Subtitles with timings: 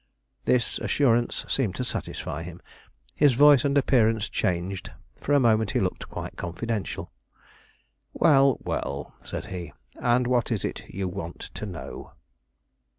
[0.45, 2.59] This assurance seemed to satisfy him.
[3.13, 4.89] His voice and appearance changed;
[5.21, 7.11] for a moment he looked quite confidential.
[8.11, 12.13] "Well, well," said he; "and what is it you want to know?"